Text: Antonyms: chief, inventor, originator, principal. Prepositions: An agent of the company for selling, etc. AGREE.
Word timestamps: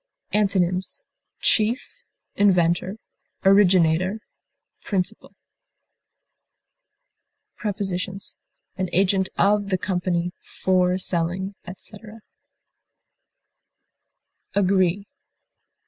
Antonyms: 0.31 1.03
chief, 1.41 2.01
inventor, 2.33 2.97
originator, 3.45 4.19
principal. 4.81 5.35
Prepositions: 7.57 8.35
An 8.77 8.89
agent 8.93 9.29
of 9.37 9.69
the 9.69 9.77
company 9.77 10.33
for 10.39 10.97
selling, 10.97 11.53
etc. 11.67 12.21
AGREE. 14.55 15.05